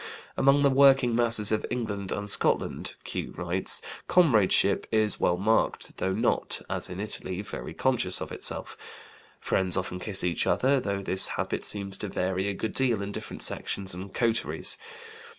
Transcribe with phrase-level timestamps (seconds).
[0.35, 3.35] "Among the working masses of England and Scotland," Q.
[3.37, 8.75] writes, "'comradeship' is well marked, though not (as in Italy) very conscious of itself.
[9.39, 13.11] Friends often kiss each other, though this habit seems to vary a good deal in
[13.11, 14.75] different sections and coteries.